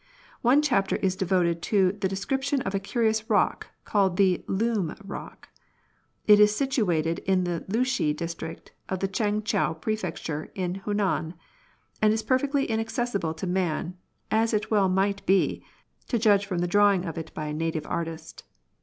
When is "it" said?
6.25-6.39, 14.55-14.71, 17.19-17.31